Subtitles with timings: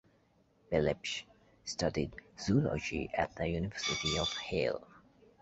[0.71, 1.25] Berlepsch
[1.63, 4.81] studied zoology at the University of Halle.